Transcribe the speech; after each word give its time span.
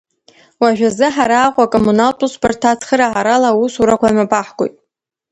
Уажәазы, 0.61 1.07
ҳара 1.15 1.37
Аҟәа 1.41 1.63
Акоммуналтә 1.65 2.23
Усбарҭа 2.25 2.67
ацхараарала 2.71 3.49
аусурақәа 3.51 4.13
мҩаԥаҳгоит. 4.15 4.75